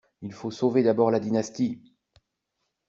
Il 0.23 0.33
faut 0.33 0.49
sauver 0.49 0.81
d'abord 0.81 1.11
la 1.11 1.19
dynastie. 1.19 1.79